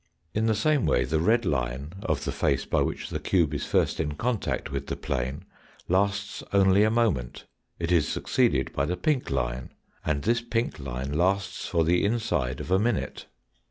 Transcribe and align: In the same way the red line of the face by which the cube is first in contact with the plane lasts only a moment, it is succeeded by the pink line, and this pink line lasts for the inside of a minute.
In 0.33 0.47
the 0.47 0.55
same 0.55 0.87
way 0.87 1.05
the 1.05 1.19
red 1.19 1.45
line 1.45 1.93
of 2.01 2.25
the 2.25 2.31
face 2.31 2.65
by 2.65 2.81
which 2.81 3.11
the 3.11 3.19
cube 3.19 3.53
is 3.53 3.67
first 3.67 3.99
in 3.99 4.15
contact 4.15 4.71
with 4.71 4.87
the 4.87 4.95
plane 4.95 5.45
lasts 5.87 6.41
only 6.51 6.83
a 6.83 6.89
moment, 6.89 7.45
it 7.77 7.91
is 7.91 8.07
succeeded 8.07 8.73
by 8.73 8.85
the 8.85 8.97
pink 8.97 9.29
line, 9.29 9.73
and 10.03 10.23
this 10.23 10.41
pink 10.41 10.79
line 10.79 11.13
lasts 11.15 11.67
for 11.67 11.83
the 11.85 12.03
inside 12.03 12.59
of 12.59 12.71
a 12.71 12.79
minute. 12.79 13.27